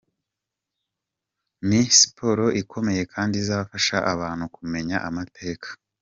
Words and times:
Ni 1.67 1.81
siporo 1.97 2.45
ikomeye 2.61 3.03
kandi 3.13 3.33
izafasha 3.43 3.95
abantu 4.13 4.45
kumenya 4.55 4.97
amateka. 5.09 5.67